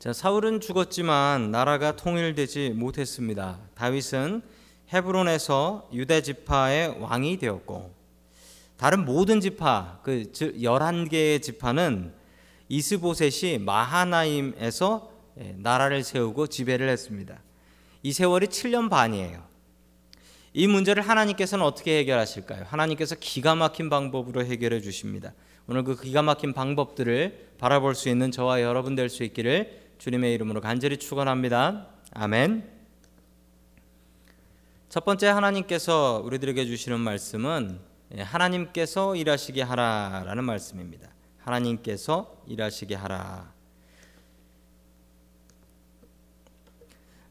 자, 0.00 0.14
사울은 0.14 0.62
죽었지만 0.62 1.50
나라가 1.50 1.94
통일되지 1.94 2.70
못했습니다. 2.70 3.58
다윗은 3.74 4.40
헤브론에서 4.90 5.90
유대 5.92 6.22
지파의 6.22 6.96
왕이 7.00 7.36
되었고 7.36 7.94
다른 8.78 9.04
모든 9.04 9.42
지파 9.42 10.00
그 10.02 10.32
11개의 10.32 11.42
지파는 11.42 12.14
이스보셋이 12.70 13.58
마하나임에서 13.58 15.12
예, 15.38 15.54
나라를 15.58 16.02
세우고 16.02 16.46
지배를 16.46 16.88
했습니다. 16.88 17.38
이 18.02 18.14
세월이 18.14 18.46
7년 18.46 18.88
반이에요. 18.88 19.42
이 20.54 20.66
문제를 20.66 21.02
하나님께서는 21.02 21.62
어떻게 21.62 21.98
해결하실까요? 21.98 22.64
하나님께서 22.66 23.16
기가 23.20 23.54
막힌 23.54 23.90
방법으로 23.90 24.46
해결해 24.46 24.80
주십니다. 24.80 25.34
오늘 25.66 25.84
그 25.84 25.94
기가 25.94 26.22
막힌 26.22 26.54
방법들을 26.54 27.50
바라볼 27.58 27.94
수 27.94 28.08
있는 28.08 28.30
저와 28.30 28.62
여러분 28.62 28.94
될 28.94 29.10
수 29.10 29.24
있기를 29.24 29.89
주님의 30.00 30.32
이름으로 30.32 30.62
간절히 30.62 30.96
축원합니다. 30.96 31.86
아멘. 32.14 32.66
첫 34.88 35.04
번째 35.04 35.28
하나님께서 35.28 36.22
우리들에게 36.24 36.64
주시는 36.64 36.98
말씀은 36.98 37.78
예, 38.16 38.22
하나님께서 38.22 39.14
일하시게 39.14 39.60
하라라는 39.60 40.42
말씀입니다. 40.44 41.10
하나님께서 41.36 42.42
일하시게 42.46 42.94
하라. 42.94 43.52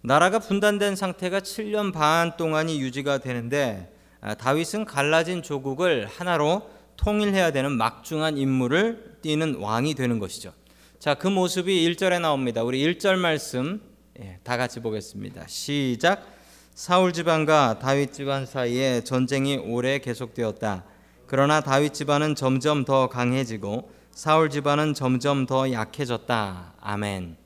나라가 0.02 0.38
분단된 0.38 0.96
상태가 0.96 1.40
7년 1.40 1.92
반 1.92 2.38
동안이 2.38 2.80
유지가 2.80 3.18
되는데 3.18 3.92
아, 4.22 4.36
다윗은 4.36 4.86
갈라진 4.86 5.42
조국을 5.42 6.06
하나로 6.06 6.70
통일해야 6.98 7.52
되는 7.52 7.72
막중한 7.72 8.38
임무를 8.38 9.18
띠는 9.24 9.56
왕이 9.56 9.96
되는 9.96 10.20
것이죠. 10.20 10.54
자, 11.00 11.14
그 11.14 11.30
모습이 11.30 11.90
1절에 11.90 12.20
나옵니다. 12.20 12.62
우리 12.62 12.84
1절 12.84 13.16
말씀 13.16 13.82
예, 14.20 14.38
다 14.44 14.58
같이 14.58 14.82
보겠습니다. 14.82 15.48
시작. 15.48 16.28
사울 16.74 17.14
집안과 17.14 17.80
다윗 17.80 18.12
집안 18.12 18.46
사이에 18.46 19.02
전쟁이 19.06 19.56
오래 19.56 20.00
계속되었다. 20.00 20.84
그러나 21.26 21.62
다윗 21.62 21.94
집안은 21.94 22.36
점점 22.36 22.84
더 22.84 23.08
강해지고 23.08 23.90
사울 24.12 24.50
집안은 24.50 24.94
점점 24.94 25.46
더 25.46 25.72
약해졌다. 25.72 26.74
아멘. 26.82 27.38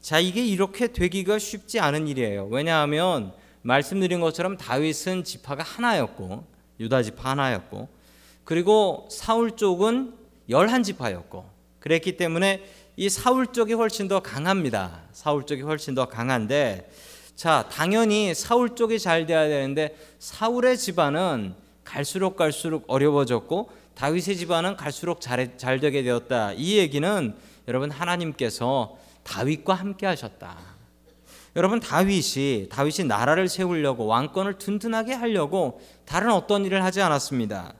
자, 0.00 0.20
이게 0.20 0.46
이렇게 0.46 0.86
되기가 0.86 1.40
쉽지 1.40 1.80
않은 1.80 2.06
일이에요. 2.06 2.46
왜냐하면 2.46 3.32
말씀드린 3.62 4.20
것처럼 4.20 4.56
다윗은 4.56 5.24
지파가 5.24 5.64
하나였고 5.64 6.46
유다 6.78 7.02
지파 7.02 7.30
하나였고 7.30 7.88
그리고 8.44 9.08
사울 9.10 9.56
쪽은 9.56 10.14
열한 10.48 10.84
지파였고 10.84 11.55
그랬기 11.86 12.16
때문에 12.16 12.64
이 12.96 13.08
사울 13.08 13.46
쪽이 13.52 13.74
훨씬 13.74 14.08
더 14.08 14.18
강합니다. 14.18 15.02
사울 15.12 15.46
쪽이 15.46 15.62
훨씬 15.62 15.94
더 15.94 16.08
강한데 16.08 16.90
자, 17.36 17.68
당연히 17.70 18.34
사울 18.34 18.74
쪽이 18.74 18.98
잘 18.98 19.24
돼야 19.24 19.46
되는데 19.46 19.96
사울의 20.18 20.78
집안은 20.78 21.54
갈수록 21.84 22.34
갈수록 22.34 22.82
어려워졌고 22.88 23.70
다윗의 23.94 24.36
집안은 24.36 24.74
갈수록 24.74 25.20
잘, 25.20 25.56
잘 25.58 25.78
되게 25.78 26.02
되었다. 26.02 26.54
이 26.54 26.76
얘기는 26.76 27.36
여러분 27.68 27.92
하나님께서 27.92 28.98
다윗과 29.22 29.74
함께 29.74 30.06
하셨다. 30.06 30.58
여러분 31.54 31.78
다윗이 31.78 32.68
다윗이 32.68 33.06
나라를 33.06 33.46
세우려고 33.46 34.06
왕권을 34.06 34.58
든든하게 34.58 35.12
하려고 35.12 35.80
다른 36.04 36.32
어떤 36.32 36.64
일을 36.64 36.82
하지 36.82 37.00
않았습니다. 37.00 37.74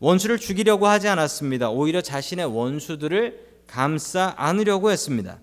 원수를 0.00 0.38
죽이려고 0.38 0.86
하지 0.86 1.08
않았습니다. 1.08 1.70
오히려 1.70 2.00
자신의 2.00 2.46
원수들을 2.46 3.48
감싸 3.66 4.34
안으려고 4.36 4.90
했습니다. 4.90 5.38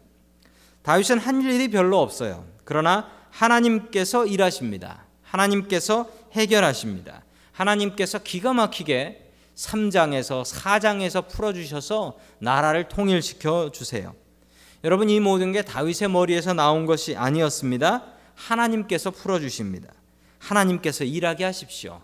다윗은 0.81 1.19
한 1.19 1.41
일이 1.41 1.69
별로 1.69 2.01
없어요. 2.01 2.45
그러나 2.63 3.09
하나님께서 3.29 4.25
일하십니다. 4.25 5.05
하나님께서 5.21 6.09
해결하십니다. 6.33 7.23
하나님께서 7.51 8.19
기가 8.19 8.53
막히게 8.53 9.31
3장에서 9.55 10.43
4장에서 10.43 11.27
풀어 11.27 11.53
주셔서 11.53 12.17
나라를 12.39 12.87
통일시켜 12.87 13.71
주세요. 13.71 14.13
여러분 14.83 15.09
이 15.09 15.19
모든 15.19 15.51
게 15.51 15.61
다윗의 15.63 16.09
머리에서 16.09 16.53
나온 16.53 16.85
것이 16.85 17.15
아니었습니다. 17.15 18.05
하나님께서 18.35 19.11
풀어 19.11 19.39
주십니다. 19.39 19.91
하나님께서 20.39 21.03
일하게 21.03 21.43
하십시오. 21.45 22.01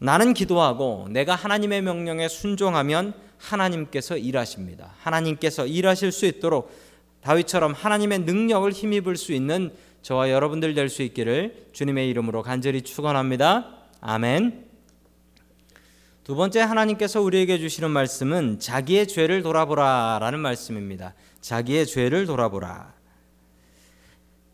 나는 0.00 0.32
기도하고 0.32 1.08
내가 1.10 1.34
하나님의 1.34 1.82
명령에 1.82 2.26
순종하면 2.26 3.12
하나님께서 3.36 4.16
일하십니다. 4.16 4.94
하나님께서 4.98 5.66
일하실 5.66 6.10
수 6.10 6.24
있도록 6.26 6.74
다윗처럼 7.20 7.74
하나님의 7.74 8.20
능력을 8.20 8.70
힘입을 8.72 9.16
수 9.16 9.32
있는 9.32 9.72
저와 10.00 10.30
여러분들 10.30 10.74
될 10.74 10.88
수 10.88 11.02
있기를 11.02 11.68
주님의 11.72 12.08
이름으로 12.08 12.42
간절히 12.42 12.80
축원합니다. 12.80 13.76
아멘. 14.00 14.64
두 16.24 16.34
번째 16.34 16.60
하나님께서 16.60 17.20
우리에게 17.20 17.58
주시는 17.58 17.90
말씀은 17.90 18.58
자기의 18.58 19.06
죄를 19.06 19.42
돌아보라라는 19.42 20.38
말씀입니다. 20.38 21.14
자기의 21.42 21.86
죄를 21.86 22.24
돌아보라. 22.24 22.94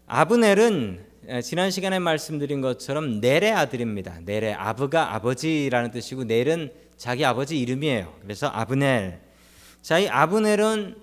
아브넬은 0.07 1.07
지난 1.43 1.73
시간에 1.73 1.99
말씀드린 1.99 2.61
것처럼 2.61 3.21
넬의 3.21 3.53
아들입니다. 3.53 4.21
넬의 4.25 4.55
아브가 4.55 5.15
아버지라는 5.15 5.91
뜻이고 5.91 6.25
넬은 6.25 6.73
자기 6.97 7.25
아버지 7.25 7.59
이름이에요. 7.59 8.15
그래서 8.23 8.47
아브넬. 8.47 9.21
자, 9.83 9.99
이 9.99 10.09
아브넬은 10.09 10.97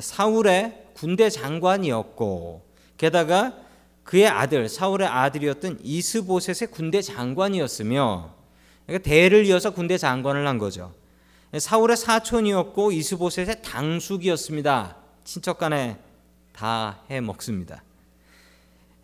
사울의 0.00 0.86
군대 0.94 1.30
장관이었고 1.30 2.62
게다가 2.96 3.56
그의 4.02 4.26
아들 4.26 4.68
사울의 4.68 5.06
아들이었던 5.06 5.78
이스보셋의 5.82 6.70
군대 6.72 7.00
장관이었으며 7.00 8.34
그러니까 8.86 9.08
대를 9.08 9.46
이어서 9.46 9.70
군대 9.70 9.96
장관을 9.96 10.46
한 10.46 10.58
거죠. 10.58 10.92
사울의 11.56 11.96
사촌이었고 11.96 12.90
이스보셋의 12.90 13.62
당숙이었습니다. 13.62 14.96
친척 15.24 15.58
간에 15.58 15.96
다 16.52 17.04
해 17.10 17.20
먹습니다. 17.20 17.82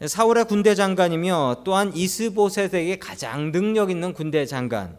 사울의 0.06 0.46
군대 0.46 0.74
장관이며 0.74 1.62
또한 1.64 1.92
이스보셋에게 1.94 2.98
가장 2.98 3.52
능력 3.52 3.90
있는 3.90 4.14
군대 4.14 4.46
장관. 4.46 4.96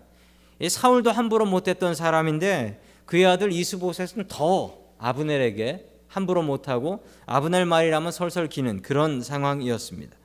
사울도 0.67 1.11
함부로 1.11 1.45
못했던 1.45 1.95
사람인데 1.95 2.81
그의 3.05 3.25
아들 3.25 3.51
이스보셋은 3.51 4.27
더 4.27 4.77
아브넬에게 4.99 5.87
함부로 6.07 6.43
못하고 6.43 7.03
아브넬 7.25 7.65
말이라면 7.65 8.11
설설 8.11 8.47
기는 8.47 8.81
그런 8.83 9.23
상황이었습니다. 9.23 10.15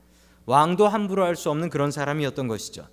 왕도 0.45 0.87
함부로 0.87 1.25
할 1.25 1.35
수 1.35 1.49
없는 1.49 1.69
그런 1.69 1.89
사람이었던 1.91 2.47
것이죠. 2.47 2.87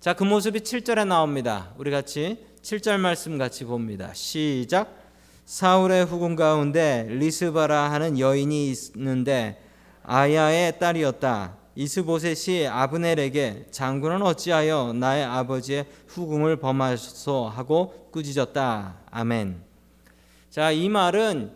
자, 0.00 0.14
그 0.14 0.24
모습이 0.24 0.60
7절에 0.60 1.06
나옵니다. 1.06 1.72
우리 1.78 1.90
같이 1.90 2.44
7절 2.62 2.98
말씀 2.98 3.38
같이 3.38 3.64
봅니다. 3.64 4.12
시작. 4.14 4.96
사울의 5.44 6.06
후궁 6.06 6.36
가운데 6.36 7.06
리스바라 7.08 7.90
하는 7.92 8.18
여인이 8.18 8.70
있는데 8.70 9.62
아야의 10.02 10.78
딸이었다. 10.78 11.56
이스보셋이 11.74 12.66
아브넬에게 12.66 13.66
장군은 13.70 14.22
어찌하여 14.22 14.92
나의 14.92 15.24
아버지의 15.24 15.86
후궁을 16.08 16.56
범하소 16.56 17.46
하고 17.48 18.08
꾸짖었다. 18.10 18.96
아멘. 19.10 19.62
자, 20.50 20.72
이 20.72 20.88
말은 20.88 21.52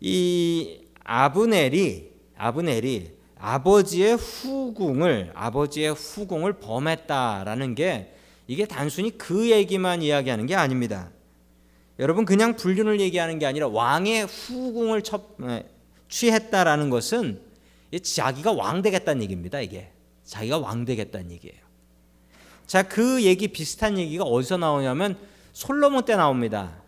이 0.00 0.80
아브넬이 1.04 2.10
아브넬이 2.36 3.12
아버지의 3.38 4.16
후궁을 4.16 5.32
아버지의 5.34 5.94
후궁을 5.94 6.54
범했다라는 6.54 7.74
게 7.74 8.14
이게 8.46 8.66
단순히 8.66 9.16
그 9.16 9.50
얘기만 9.50 10.02
이야기하는 10.02 10.46
게 10.46 10.54
아닙니다. 10.54 11.10
여러분 11.98 12.24
그냥 12.24 12.56
불륜을 12.56 13.00
얘기하는 13.00 13.38
게 13.38 13.46
아니라 13.46 13.68
왕의 13.68 14.26
후궁을 14.26 15.02
첩, 15.02 15.36
취했다라는 16.08 16.90
것은 16.90 17.45
자기가 18.00 18.52
왕 18.52 18.82
되겠다는 18.82 19.22
얘기입니다. 19.22 19.60
이게 19.60 19.90
자기가 20.24 20.58
왕 20.58 20.84
되겠다는 20.84 21.30
얘기예요. 21.30 21.56
자, 22.66 22.82
그 22.82 23.22
얘기 23.22 23.48
비슷한 23.48 23.96
얘기가 23.98 24.24
어디서 24.24 24.56
나오냐면 24.56 25.16
솔로몬 25.52 26.04
때 26.04 26.16
나옵니다. 26.16 26.82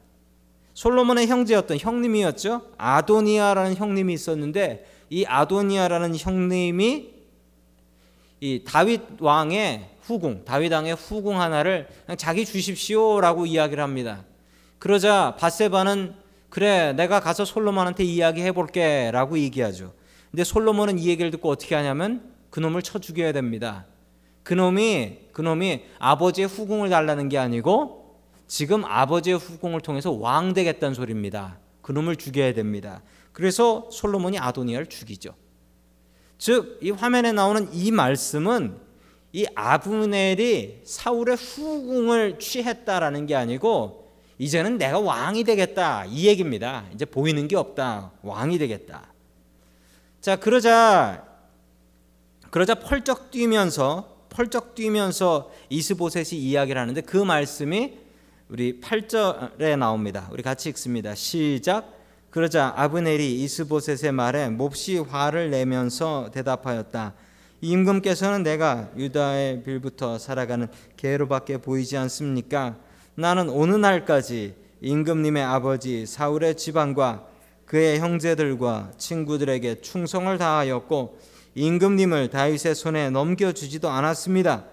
솔로몬의 0.74 1.26
형제였던 1.26 1.78
형님이었죠. 1.78 2.62
아도니아라는 2.76 3.76
형님이 3.76 4.12
있었는데 4.14 4.86
이 5.10 5.24
아도니아라는 5.24 6.16
형님이 6.16 7.10
이 8.40 8.62
다윗 8.64 9.02
왕의 9.18 9.88
후궁, 10.02 10.44
다윗 10.44 10.72
왕의 10.72 10.94
후궁 10.94 11.40
하나를 11.40 11.88
자기 12.16 12.44
주십시오라고 12.44 13.46
이야기를 13.46 13.82
합니다. 13.82 14.24
그러자 14.78 15.36
바세바는 15.38 16.14
그래 16.48 16.92
내가 16.92 17.20
가서 17.20 17.44
솔로몬한테 17.44 18.04
이야기해 18.04 18.52
볼게라고 18.52 19.38
얘기하죠. 19.38 19.92
근데 20.30 20.44
솔로몬은 20.44 20.98
이 20.98 21.08
얘기를 21.08 21.30
듣고 21.30 21.50
어떻게 21.50 21.74
하냐면 21.74 22.32
그놈을 22.50 22.82
쳐 22.82 22.98
죽여야 22.98 23.32
됩니다. 23.32 23.86
그놈이 24.42 25.28
그놈이 25.32 25.84
아버지의 25.98 26.48
후궁을 26.48 26.88
달라는 26.90 27.28
게 27.28 27.38
아니고 27.38 28.16
지금 28.46 28.84
아버지의 28.84 29.38
후궁을 29.38 29.80
통해서 29.82 30.10
왕 30.12 30.54
되겠다는 30.54 30.94
소리입니다. 30.94 31.58
그놈을 31.82 32.16
죽여야 32.16 32.54
됩니다. 32.54 33.02
그래서 33.32 33.88
솔로몬이 33.92 34.38
아도니아를 34.38 34.86
죽이죠. 34.86 35.34
즉 36.38 36.78
이 36.82 36.90
화면에 36.90 37.32
나오는 37.32 37.68
이 37.72 37.90
말씀은 37.90 38.76
이 39.32 39.46
아브넬이 39.54 40.80
사울의 40.84 41.36
후궁을 41.36 42.38
취했다라는 42.38 43.26
게 43.26 43.34
아니고 43.34 44.12
이제는 44.38 44.78
내가 44.78 45.00
왕이 45.00 45.44
되겠다 45.44 46.04
이 46.06 46.26
얘기입니다. 46.26 46.84
이제 46.94 47.04
보이는 47.04 47.46
게 47.48 47.56
없다. 47.56 48.12
왕이 48.22 48.58
되겠다. 48.58 49.12
자, 50.28 50.36
그러자 50.36 51.24
그러자 52.50 52.74
펄쩍 52.74 53.30
뛰면서 53.30 54.26
펄쩍 54.28 54.74
뛰면서 54.74 55.50
이스보셋이 55.70 56.38
이야기를 56.38 56.78
하는데 56.78 57.00
그 57.00 57.16
말씀이 57.16 57.94
우리 58.50 58.78
8절에 58.78 59.78
나옵니다. 59.78 60.28
우리 60.30 60.42
같이 60.42 60.68
읽습니다. 60.68 61.14
시작. 61.14 61.94
그러자 62.28 62.74
아브넬이 62.76 63.42
이스보셋의 63.42 64.12
말에 64.12 64.50
몹시 64.50 64.98
화를 64.98 65.48
내면서 65.48 66.28
대답하였다. 66.30 67.14
임금께서는 67.62 68.42
내가 68.42 68.90
유다의 68.98 69.62
빌부터 69.62 70.18
살아가는 70.18 70.68
개로밖에 70.98 71.56
보이지 71.56 71.96
않습니까? 71.96 72.76
나는 73.14 73.48
오느 73.48 73.76
날까지 73.76 74.54
임금님의 74.82 75.42
아버지 75.42 76.04
사울의 76.04 76.58
집안과 76.58 77.37
그의 77.68 78.00
형제들과 78.00 78.92
친구들에게 78.96 79.82
충성을 79.82 80.36
다하였고 80.38 81.20
임금님을 81.54 82.30
다윗의 82.30 82.74
손에 82.74 83.10
넘겨주지도 83.10 83.90
않았습니다. 83.90 84.64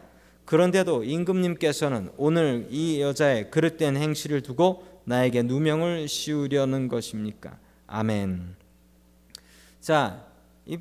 그런데도 0.45 1.03
임금님께서는 1.03 2.11
오늘 2.15 2.67
이 2.69 3.01
여자의 3.01 3.51
그릇된 3.51 3.97
행실을 3.97 4.41
두고 4.41 4.85
나에게 5.03 5.43
누명을 5.43 6.07
씌우려는 6.07 6.87
것입니까? 6.87 7.57
아멘. 7.87 8.55
자, 9.81 10.23
이 10.65 10.77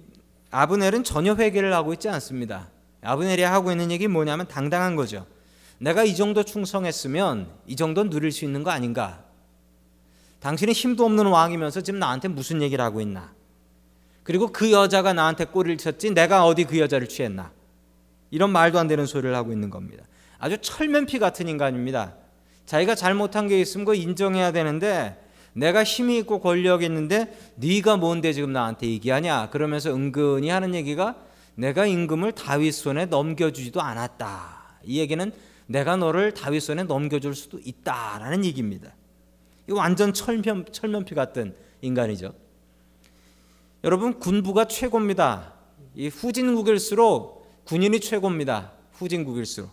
아브넬은 0.52 1.02
전혀 1.02 1.34
회개를 1.34 1.74
하고 1.74 1.92
있지 1.94 2.08
않습니다. 2.08 2.68
아브넬이 3.02 3.42
하고 3.42 3.72
있는 3.72 3.90
얘기 3.90 4.06
뭐냐면 4.06 4.46
당당한 4.46 4.94
거죠. 4.94 5.26
내가 5.78 6.04
이 6.04 6.14
정도 6.14 6.44
충성했으면 6.44 7.50
이 7.66 7.74
정도 7.74 8.08
누릴 8.08 8.30
수 8.30 8.44
있는 8.44 8.62
거 8.62 8.70
아닌가? 8.70 9.23
당신이 10.44 10.72
힘도 10.72 11.06
없는 11.06 11.24
왕이면서 11.24 11.80
지금 11.80 11.98
나한테 11.98 12.28
무슨 12.28 12.60
얘기를 12.60 12.84
하고 12.84 13.00
있나? 13.00 13.32
그리고 14.24 14.48
그 14.48 14.70
여자가 14.70 15.14
나한테 15.14 15.46
꼬리를 15.46 15.78
쳤지 15.78 16.10
내가 16.10 16.44
어디 16.44 16.64
그 16.64 16.78
여자를 16.78 17.08
취했나? 17.08 17.50
이런 18.30 18.50
말도 18.50 18.78
안 18.78 18.86
되는 18.86 19.06
소리를 19.06 19.34
하고 19.34 19.52
있는 19.52 19.70
겁니다. 19.70 20.04
아주 20.38 20.58
철면피 20.58 21.18
같은 21.18 21.48
인간입니다. 21.48 22.16
자기가 22.66 22.94
잘못한 22.94 23.48
게 23.48 23.58
있으면 23.58 23.86
그 23.86 23.94
인정해야 23.94 24.52
되는데 24.52 25.18
내가 25.54 25.82
힘이 25.82 26.18
있고 26.18 26.40
권력이 26.40 26.84
있는데 26.84 27.34
네가 27.54 27.96
뭔데 27.96 28.34
지금 28.34 28.52
나한테 28.52 28.86
얘기하냐? 28.88 29.48
그러면서 29.48 29.94
은근히 29.94 30.50
하는 30.50 30.74
얘기가 30.74 31.16
내가 31.54 31.86
임금을 31.86 32.32
다윗 32.32 32.72
손에 32.72 33.06
넘겨주지도 33.06 33.80
않았다. 33.80 34.80
이 34.84 34.98
얘기는 34.98 35.32
내가 35.64 35.96
너를 35.96 36.34
다윗 36.34 36.60
손에 36.60 36.82
넘겨줄 36.82 37.34
수도 37.34 37.58
있다라는 37.64 38.44
얘기입니다. 38.44 38.92
이 39.68 39.72
완전 39.72 40.12
철면 40.12 40.66
철면피 40.70 41.14
같은 41.14 41.54
인간이죠. 41.80 42.34
여러분 43.82 44.18
군부가 44.18 44.66
최고입니다. 44.66 45.54
이 45.94 46.08
후진국일수록 46.08 47.64
군인이 47.64 48.00
최고입니다. 48.00 48.72
후진국일수록 48.92 49.70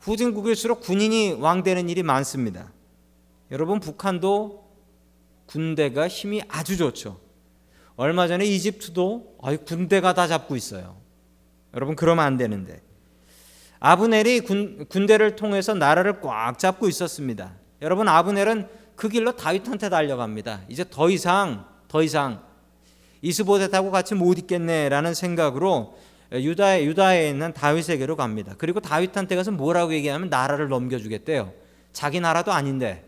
후진국일수록 0.00 0.80
군인이 0.80 1.34
왕 1.34 1.62
되는 1.62 1.88
일이 1.88 2.02
많습니다. 2.02 2.72
여러분 3.50 3.80
북한도 3.80 4.66
군대가 5.46 6.08
힘이 6.08 6.42
아주 6.48 6.76
좋죠. 6.76 7.20
얼마 7.96 8.28
전에 8.28 8.44
이집트도 8.44 9.38
군대가 9.64 10.12
다 10.12 10.26
잡고 10.26 10.56
있어요. 10.56 10.96
여러분 11.74 11.96
그러면 11.96 12.24
안 12.24 12.36
되는데 12.36 12.82
아브넬이 13.80 14.40
군, 14.40 14.86
군대를 14.88 15.36
통해서 15.36 15.74
나라를 15.74 16.20
꽉 16.20 16.58
잡고 16.58 16.88
있었습니다. 16.88 17.54
여러분 17.82 18.08
아브넬은 18.08 18.68
그 18.96 19.08
길로 19.08 19.32
다윗한테 19.32 19.88
달려갑니다. 19.88 20.62
이제 20.68 20.84
더 20.88 21.10
이상 21.10 21.66
더 21.86 22.02
이상 22.02 22.42
이스보셋하고 23.22 23.90
같이 23.90 24.14
못 24.14 24.38
있겠네라는 24.38 25.14
생각으로 25.14 25.98
유다에 26.32 26.84
유다에 26.84 27.30
있는 27.30 27.52
다윗에게로 27.52 28.16
갑니다. 28.16 28.54
그리고 28.58 28.80
다윗한테 28.80 29.36
가서 29.36 29.50
뭐라고 29.52 29.92
얘기하면 29.94 30.28
나라를 30.28 30.68
넘겨주겠대요. 30.68 31.52
자기 31.92 32.20
나라도 32.20 32.52
아닌데 32.52 33.04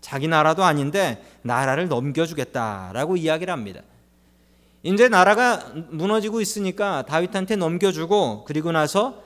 자기 0.00 0.28
나라도 0.28 0.64
아닌데 0.64 1.22
나라를 1.42 1.88
넘겨주겠다라고 1.88 3.16
이야기를 3.16 3.52
합니다. 3.52 3.80
이제 4.82 5.08
나라가 5.08 5.72
무너지고 5.90 6.42
있으니까 6.42 7.06
다윗한테 7.06 7.56
넘겨주고 7.56 8.44
그리고 8.44 8.70
나서 8.70 9.14
그 9.14 9.23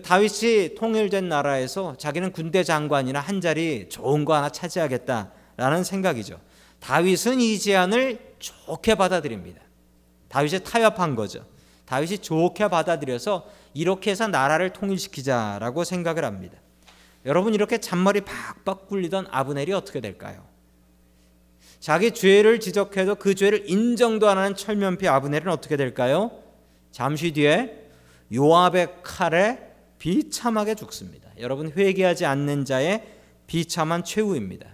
다윗이 0.00 0.74
통일된 0.74 1.28
나라에서 1.28 1.96
자기는 1.96 2.32
군대 2.32 2.64
장관이나 2.64 3.20
한 3.20 3.40
자리 3.40 3.88
좋은 3.88 4.24
거 4.24 4.34
하나 4.34 4.48
차지하겠다라는 4.48 5.84
생각이죠. 5.84 6.40
다윗은 6.80 7.40
이 7.40 7.58
제안을 7.58 8.34
좋게 8.38 8.94
받아들입니다. 8.94 9.60
다윗이 10.28 10.60
타협한 10.64 11.14
거죠. 11.14 11.44
다윗이 11.84 12.18
좋게 12.18 12.68
받아들여서 12.68 13.46
이렇게 13.74 14.10
해서 14.10 14.28
나라를 14.28 14.72
통일시키자라고 14.72 15.84
생각을 15.84 16.24
합니다. 16.24 16.58
여러분 17.26 17.54
이렇게 17.54 17.78
잔머리 17.78 18.22
박박 18.22 18.88
굴리던 18.88 19.26
아브넬이 19.30 19.72
어떻게 19.72 20.00
될까요? 20.00 20.44
자기 21.80 22.12
죄를 22.12 22.60
지적해도 22.60 23.16
그 23.16 23.34
죄를 23.34 23.68
인정도 23.68 24.28
안 24.28 24.38
하는 24.38 24.54
철면피 24.54 25.08
아브넬은 25.08 25.48
어떻게 25.48 25.76
될까요? 25.76 26.30
잠시 26.92 27.32
뒤에 27.32 27.88
요압의 28.32 29.02
칼에 29.02 29.71
비참하게 30.02 30.74
죽습니다. 30.74 31.30
여러분 31.38 31.70
회개하지 31.70 32.26
않는 32.26 32.64
자의 32.64 33.06
비참한 33.46 34.02
최후입니다. 34.02 34.66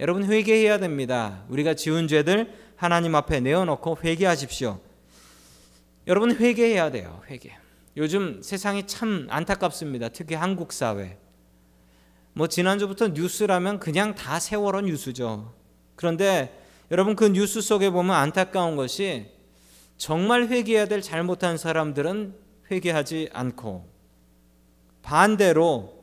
여러분 0.00 0.24
회개해야 0.24 0.78
됩니다. 0.78 1.44
우리가 1.48 1.74
지은 1.74 2.08
죄들 2.08 2.52
하나님 2.74 3.14
앞에 3.14 3.38
내어놓고 3.38 3.98
회개하십시오. 4.02 4.80
여러분 6.08 6.34
회개해야 6.34 6.90
돼요. 6.90 7.22
회개. 7.30 7.56
요즘 7.96 8.42
세상이 8.42 8.88
참 8.88 9.28
안타깝습니다. 9.30 10.08
특히 10.08 10.34
한국 10.34 10.72
사회. 10.72 11.16
뭐 12.32 12.48
지난주부터 12.48 13.10
뉴스라면 13.10 13.78
그냥 13.78 14.16
다 14.16 14.40
세월호 14.40 14.80
뉴스죠. 14.80 15.54
그런데 15.94 16.60
여러분 16.90 17.14
그 17.14 17.28
뉴스 17.28 17.60
속에 17.60 17.90
보면 17.90 18.16
안타까운 18.16 18.74
것이 18.74 19.30
정말 19.96 20.48
회개해야 20.48 20.86
될 20.86 21.02
잘못한 21.02 21.56
사람들은 21.56 22.34
회개하지 22.72 23.30
않고 23.32 23.95
반대로 25.06 25.94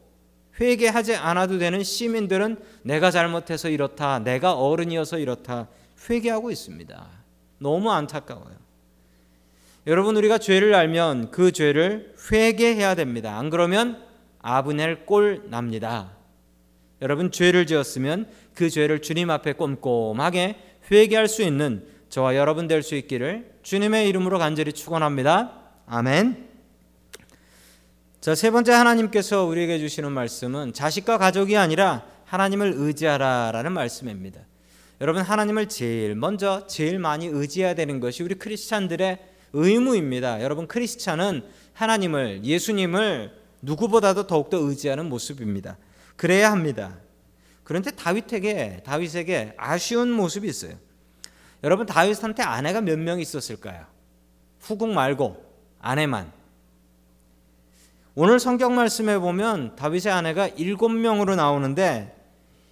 회개하지 0.62 1.16
않아도 1.16 1.58
되는 1.58 1.84
시민들은 1.84 2.58
내가 2.84 3.12
잘못해서 3.12 3.70
이렇다, 3.70 4.20
내가 4.20 4.54
어른이어서 4.54 5.20
이렇다 5.20 5.68
회개하고 6.10 6.52
있습니다. 6.52 7.10
너무 7.58 7.92
안타까워요. 7.92 8.56
여러분 9.88 10.16
우리가 10.16 10.38
죄를 10.38 10.74
알면 10.74 11.32
그 11.32 11.52
죄를 11.52 12.16
회개해야 12.32 12.96
됩니다. 12.96 13.38
안 13.38 13.50
그러면 13.50 14.02
아브넬 14.40 15.06
꼴 15.06 15.50
납니다. 15.50 16.12
여러분 17.02 17.30
죄를 17.30 17.68
지었으면 17.68 18.30
그 18.54 18.70
죄를 18.70 19.02
주님 19.02 19.30
앞에 19.30 19.54
꼼꼼하게 19.54 20.56
회개할 20.90 21.28
수 21.28 21.42
있는 21.42 21.86
저와 22.08 22.38
여러분 22.38 22.68
될 22.68 22.84
수 22.84 22.96
있기를 22.96 23.52
주님의 23.64 24.08
이름으로 24.08 24.40
간절히 24.40 24.72
축원합니다. 24.72 25.60
아멘. 25.88 26.53
자, 28.24 28.36
세 28.36 28.52
번째 28.52 28.72
하나님께서 28.72 29.44
우리에게 29.44 29.80
주시는 29.80 30.10
말씀은 30.14 30.72
자식과 30.72 31.18
가족이 31.18 31.58
아니라 31.58 32.06
하나님을 32.24 32.72
의지하라라는 32.78 33.74
말씀입니다. 33.74 34.40
여러분 35.02 35.22
하나님을 35.22 35.68
제일 35.68 36.16
먼저 36.16 36.66
제일 36.66 37.00
많이 37.00 37.26
의지해야 37.26 37.76
되는 37.76 38.00
것이 38.00 38.24
우리 38.24 38.36
크리스찬들의 38.36 39.20
의무입니다. 39.52 40.42
여러분 40.42 40.68
크리스찬은 40.68 41.44
하나님을 41.74 42.46
예수님을 42.46 43.34
누구보다도 43.62 44.26
더욱더 44.26 44.56
의지하는 44.56 45.10
모습입니다. 45.10 45.76
그래야 46.16 46.50
합니다. 46.50 46.96
그런데 47.66 47.92
다윗에게 47.92 48.84
다윗에게 48.86 49.56
아쉬운 49.58 50.10
모습이 50.10 50.48
있어요. 50.48 50.76
여러분 51.62 51.86
다윗한테 51.86 52.42
아내가 52.42 52.80
몇 52.80 52.98
명 52.98 53.20
있었을까요? 53.20 53.86
후궁 54.62 54.94
말고 54.94 55.44
아내만. 55.82 56.43
오늘 58.16 58.40
성경 58.40 58.76
말씀에 58.76 59.18
보면 59.18 59.76
다윗의 59.76 60.12
아내가 60.12 60.48
일곱 60.50 60.90
명으로 60.90 61.36
나오는데 61.36 62.16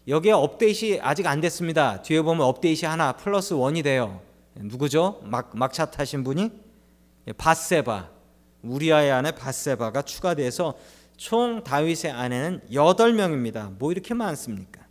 여기에 0.08 0.34
업데이트 0.34 1.00
아직 1.02 1.26
안 1.26 1.42
됐습니다. 1.42 2.04
뒤에 2.04 2.22
보면 2.22 2.46
업데이트 2.46 2.86
하나 2.86 3.14
플러스 3.14 3.56
원이 3.56 3.82
돼요. 3.82 4.22
누구죠? 4.54 5.20
막 5.24 5.50
막차 5.56 5.90
타신 5.90 6.24
분이 6.24 6.52
바세바 7.38 8.12
우리아의 8.62 9.12
아내 9.12 9.32
바세바가 9.32 10.04
추가돼서 10.04 10.78
총 11.18 11.64
다윗의 11.64 12.12
아내는 12.12 12.62
여덟 12.74 13.12
명입니다. 13.14 13.72
뭐 13.80 13.92
이렇게 13.92 14.14
많습니까? 14.14 14.82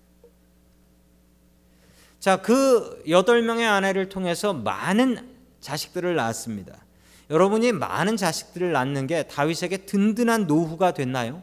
자, 2.19 2.42
그 2.42 3.04
여덟 3.09 3.42
명의 3.42 3.66
아내를 3.66 4.09
통해서 4.09 4.52
많은 4.52 5.28
자식들을 5.61 6.16
낳았습니다. 6.16 6.89
여러분이 7.30 7.72
많은 7.72 8.16
자식들을 8.16 8.72
낳는 8.72 9.06
게 9.06 9.22
다윗에게 9.22 9.87
든든한 9.87 10.46
노후가 10.46 10.92
됐나요? 10.92 11.42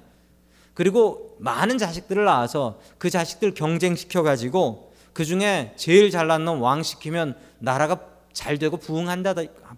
그리고 0.74 1.36
많은 1.40 1.78
자식들을 1.78 2.26
낳아서 2.26 2.80
그 2.98 3.10
자식들 3.10 3.54
경쟁시켜 3.54 4.22
가지고 4.22 4.94
그 5.14 5.26
중에 5.26 5.74
제일 5.78 6.12
잘난 6.12 6.46
놈 6.46 6.62
왕 6.62 6.84
시키면 6.84 7.36
나라가 7.60 8.00
잘 8.34 8.60
되고 8.60 8.78
부흥한다 8.78 9.34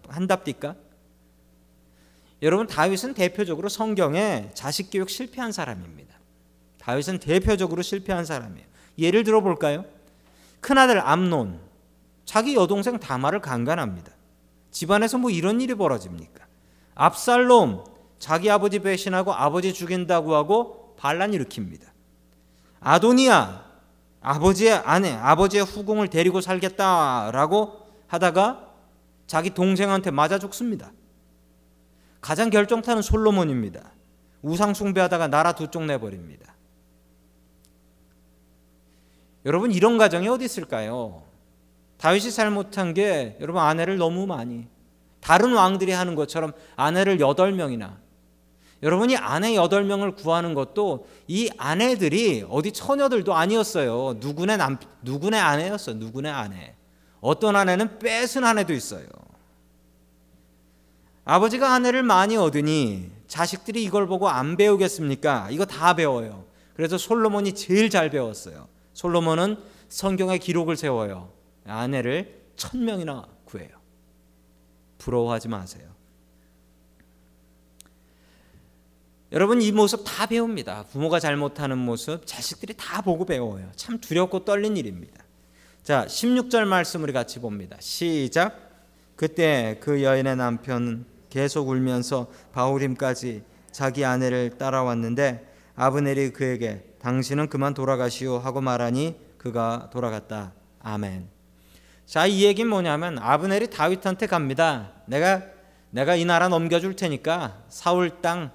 한답니까? 0.08 0.74
여러분 2.42 2.66
다윗은 2.66 3.14
대표적으로 3.14 3.68
성경에 3.68 4.50
자식 4.52 4.90
교육 4.90 5.08
실패한 5.08 5.52
사람입니다. 5.52 6.14
다윗은 6.78 7.20
대표적으로 7.20 7.82
실패한 7.82 8.24
사람이에요. 8.24 8.66
예를 8.98 9.24
들어 9.24 9.40
볼까요? 9.40 9.84
큰아들 10.60 11.00
암논 11.00 11.60
자기 12.24 12.54
여동생 12.54 12.98
다말을 12.98 13.40
강간합니다. 13.40 14.12
집안에서 14.70 15.18
뭐 15.18 15.30
이런 15.30 15.60
일이 15.60 15.74
벌어집니까? 15.74 16.46
압살롬 16.94 17.84
자기 18.18 18.50
아버지 18.50 18.78
배신하고 18.78 19.32
아버지 19.32 19.72
죽인다고 19.72 20.34
하고 20.34 20.94
반란 20.98 21.30
일으킵니다. 21.32 21.82
아도니아 22.80 23.64
아버지의 24.20 24.74
아내, 24.84 25.12
아버지의 25.12 25.64
후궁을 25.64 26.08
데리고 26.08 26.40
살겠다라고 26.40 27.86
하다가 28.06 28.68
자기 29.26 29.50
동생한테 29.50 30.10
맞아 30.10 30.38
죽습니다. 30.38 30.92
가장 32.20 32.50
결정타는 32.50 33.00
솔로몬입니다. 33.02 33.92
우상 34.42 34.74
숭배하다가 34.74 35.28
나라 35.28 35.52
두 35.52 35.68
쪽 35.70 35.84
내버립니다. 35.84 36.54
여러분 39.46 39.72
이런 39.72 39.96
가정이 39.96 40.28
어디 40.28 40.44
있을까요? 40.44 41.22
다윗이 42.00 42.32
잘못한 42.32 42.94
게 42.94 43.36
여러분 43.40 43.60
아내를 43.60 43.98
너무 43.98 44.26
많이 44.26 44.66
다른 45.20 45.52
왕들이 45.52 45.92
하는 45.92 46.14
것처럼 46.14 46.52
아내를 46.74 47.20
여덟 47.20 47.52
명이나 47.52 47.98
여러분이 48.82 49.18
아내 49.18 49.54
여덟 49.54 49.84
명을 49.84 50.12
구하는 50.12 50.54
것도 50.54 51.06
이 51.28 51.50
아내들이 51.58 52.46
어디 52.48 52.72
처녀들도 52.72 53.34
아니었어요. 53.34 54.16
누구네 54.18 54.56
남 54.56 54.78
누구네 55.02 55.38
아내였어. 55.38 55.92
누구네 55.92 56.30
아내. 56.30 56.74
어떤 57.20 57.54
아내는 57.54 57.98
뺏은 57.98 58.44
아내도 58.44 58.72
있어요. 58.72 59.04
아버지가 61.26 61.74
아내를 61.74 62.02
많이 62.02 62.38
얻으니 62.38 63.10
자식들이 63.28 63.82
이걸 63.82 64.06
보고 64.06 64.30
안 64.30 64.56
배우겠습니까? 64.56 65.48
이거 65.50 65.66
다 65.66 65.94
배워요. 65.94 66.46
그래서 66.72 66.96
솔로몬이 66.96 67.54
제일 67.54 67.90
잘 67.90 68.08
배웠어요. 68.08 68.68
솔로몬은 68.94 69.58
성경에 69.90 70.38
기록을 70.38 70.78
세워요. 70.78 71.39
아내를 71.70 72.50
천 72.56 72.84
명이나 72.84 73.26
구해요. 73.44 73.70
부러워하지 74.98 75.48
마세요. 75.48 75.88
여러분 79.32 79.62
이 79.62 79.70
모습 79.70 80.02
다 80.04 80.26
배웁니다. 80.26 80.86
부모가 80.90 81.20
잘못하는 81.20 81.78
모습 81.78 82.26
자식들이 82.26 82.74
다 82.76 83.00
보고 83.00 83.24
배워요. 83.24 83.70
참 83.76 84.00
두렵고 84.00 84.44
떨린 84.44 84.76
일입니다. 84.76 85.22
자, 85.82 86.04
16절 86.06 86.64
말씀 86.64 87.02
우리 87.02 87.12
같이 87.12 87.38
봅니다. 87.38 87.76
시작. 87.80 88.70
그때 89.14 89.78
그 89.80 90.02
여인의 90.02 90.36
남편 90.36 91.06
계속 91.30 91.68
울면서 91.68 92.26
바울임까지 92.52 93.44
자기 93.70 94.04
아내를 94.04 94.58
따라왔는데 94.58 95.46
아브넬이 95.76 96.32
그에게 96.32 96.84
당신은 97.00 97.48
그만 97.48 97.72
돌아가시오 97.72 98.38
하고 98.38 98.60
말하니 98.60 99.16
그가 99.38 99.90
돌아갔다. 99.92 100.52
아멘. 100.80 101.39
자, 102.10 102.26
이 102.26 102.42
얘기는 102.42 102.68
뭐냐면 102.68 103.20
아브넬이 103.20 103.70
다윗한테 103.70 104.26
갑니다. 104.26 104.90
내가 105.06 105.42
내가 105.90 106.16
이 106.16 106.24
나라 106.24 106.48
넘겨 106.48 106.80
줄 106.80 106.96
테니까 106.96 107.58
사울 107.68 108.20
땅 108.20 108.50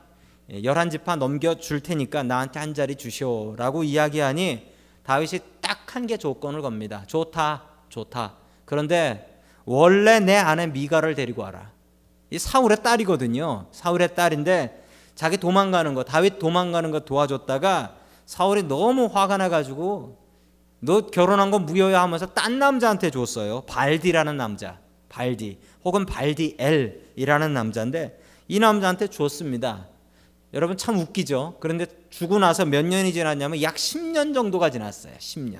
열한 0.61 0.89
지파 0.89 1.15
넘겨 1.15 1.55
줄 1.55 1.79
테니까 1.79 2.23
나한테 2.23 2.59
한 2.59 2.73
자리 2.73 2.95
주시오라고 2.97 3.85
이야기하니 3.85 4.73
다윗이 5.03 5.39
딱 5.61 5.85
한 5.95 6.07
개 6.07 6.17
조건을 6.17 6.61
겁니다. 6.61 7.03
좋다. 7.07 7.63
좋다. 7.87 8.33
그런데 8.65 9.39
원래 9.63 10.19
내 10.19 10.35
아내 10.35 10.67
미가를 10.67 11.15
데리고 11.15 11.43
와라. 11.43 11.71
이 12.29 12.37
사울의 12.37 12.83
딸이거든요. 12.83 13.67
사울의 13.71 14.13
딸인데 14.15 14.83
자기 15.15 15.37
도망가는 15.37 15.93
거 15.93 16.03
다윗 16.03 16.37
도망가는 16.37 16.91
거 16.91 16.99
도와줬다가 16.99 17.95
사울이 18.25 18.63
너무 18.63 19.05
화가 19.05 19.37
나 19.37 19.47
가지고 19.47 20.24
너 20.79 21.07
결혼한 21.07 21.51
거 21.51 21.59
무효야 21.59 22.01
하면서 22.01 22.25
딴 22.27 22.59
남자한테 22.59 23.09
줬어요. 23.09 23.61
발디라는 23.61 24.37
남자. 24.37 24.79
발디 25.09 25.59
혹은 25.83 26.05
발디 26.05 26.57
엘이라는 26.59 27.53
남자인데 27.53 28.19
이 28.47 28.59
남자한테 28.59 29.07
줬습니다. 29.07 29.87
여러분 30.53 30.77
참 30.77 30.97
웃기죠. 30.97 31.57
그런데 31.59 31.85
주고 32.09 32.39
나서 32.39 32.65
몇 32.65 32.85
년이 32.85 33.13
지났냐면 33.13 33.61
약 33.61 33.75
10년 33.75 34.33
정도가 34.33 34.69
지났어요. 34.69 35.13
10년. 35.17 35.59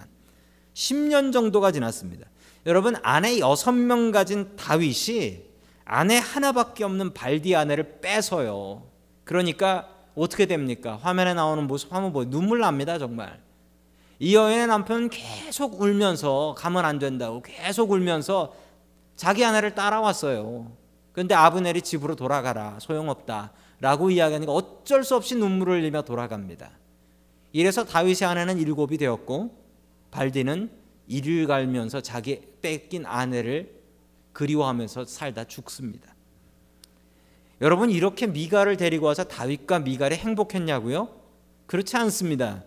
10년 0.74 1.32
정도가 1.34 1.72
지났습니다. 1.72 2.28
여러분 2.66 2.96
아내 3.04 3.38
6명 3.38 4.12
가진 4.12 4.56
다윗이 4.56 5.44
아내 5.86 6.18
하나밖에 6.18 6.84
없는 6.84 7.14
발디 7.14 7.56
아내를 7.56 8.00
빼서요. 8.02 8.84
그러니까 9.24 9.90
어떻게 10.16 10.46
됩니까? 10.46 10.98
화면에 11.02 11.34
나오는 11.34 11.68
모습 11.68 11.94
한번 11.94 12.14
보요 12.14 12.30
눈물 12.30 12.60
납니다, 12.60 12.98
정말. 12.98 13.40
이 14.20 14.36
여인의 14.36 14.68
남편은 14.68 15.10
계속 15.10 15.82
울면서 15.82 16.56
가면 16.58 16.86
안 16.86 17.00
된다고 17.00 17.42
계속 17.42 17.92
울면서 17.92 18.54
자기 19.16 19.44
아내를 19.44 19.76
따라왔어요. 19.76 20.72
근데 21.12 21.34
아브넬이 21.34 21.82
집으로 21.82 22.16
돌아가라. 22.16 22.78
소용없다. 22.80 23.52
라고 23.80 24.10
이야기하니까 24.10 24.52
어쩔 24.52 25.04
수 25.04 25.16
없이 25.16 25.36
눈물을 25.36 25.80
흘리며 25.80 26.04
돌아갑니다. 26.04 26.72
이래서 27.52 27.86
다윗의 27.86 28.28
아내는 28.28 28.58
일곱이 28.58 28.98
되었고 28.98 29.56
발디는 30.12 30.70
이를 31.08 31.48
갈면서 31.48 32.02
자기 32.02 32.42
뺏긴 32.62 33.06
아내를 33.06 33.82
그리워하면서 34.34 35.06
살다 35.06 35.46
죽습니다. 35.46 36.14
여러분 37.62 37.90
이렇게 37.90 38.28
미갈을 38.28 38.76
데리고 38.76 39.06
와서 39.06 39.24
다윗과 39.24 39.80
미갈이 39.80 40.16
행복했냐고요? 40.16 41.10
그렇지 41.68 41.96
않습니다. 41.96 42.64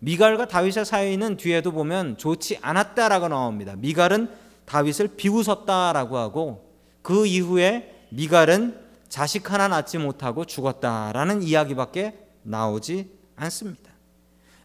미갈과 0.00 0.46
다윗의 0.48 0.84
사이는 0.84 1.36
뒤에도 1.36 1.72
보면 1.72 2.16
좋지 2.16 2.58
않았다라고 2.62 3.28
나옵니다. 3.28 3.74
미갈은 3.76 4.30
다윗을 4.64 5.16
비웃었다라고 5.16 6.16
하고 6.16 6.70
그 7.02 7.26
이후에 7.26 8.06
미갈은 8.10 8.78
자식 9.08 9.50
하나 9.50 9.68
낳지 9.68 9.98
못하고 9.98 10.44
죽었다라는 10.44 11.42
이야기밖에 11.42 12.18
나오지 12.42 13.10
않습니다. 13.36 13.90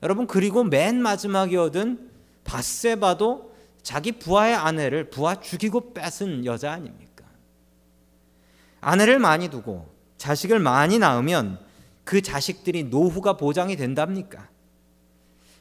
여러분 0.03 0.27
그리고 0.27 0.63
맨 0.63 1.01
마지막에 1.01 1.57
얻은 1.57 2.11
바세바도 2.43 3.53
자기 3.81 4.13
부하의 4.13 4.55
아내를 4.55 5.09
부하 5.09 5.35
죽이고 5.35 5.93
뺏은 5.93 6.45
여자 6.45 6.71
아닙니까? 6.71 7.25
아내를 8.81 9.19
많이 9.19 9.49
두고 9.49 9.87
자식을 10.17 10.59
많이 10.59 10.97
낳으면 10.99 11.59
그 12.03 12.21
자식들이 12.21 12.83
노후가 12.85 13.37
보장이 13.37 13.75
된답니까? 13.75 14.47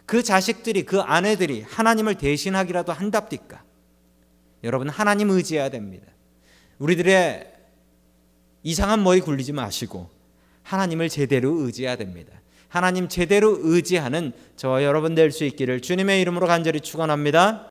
그 0.07 0.23
자식들이 0.23 0.85
그 0.85 1.01
아내들이 1.01 1.63
하나님을 1.63 2.17
대신하기라도 2.17 2.93
한답니까? 2.93 3.63
여러분 4.63 4.89
하나님 4.89 5.31
의지해야 5.31 5.69
됩니다. 5.69 6.07
우리들의 6.79 7.53
이상한 8.63 9.03
머리 9.03 9.21
굴리지 9.21 9.53
마시고 9.53 10.11
하나님을 10.63 11.09
제대로 11.09 11.51
의지해야 11.61 11.97
됩니다. 11.97 12.33
하나님 12.69 13.09
제대로 13.09 13.57
의지하는 13.61 14.33
저와 14.57 14.83
여러분 14.83 15.15
될 15.15 15.31
수 15.31 15.45
있기를 15.45 15.81
주님의 15.81 16.21
이름으로 16.23 16.47
간절히 16.47 16.81
축원합니다. 16.81 17.63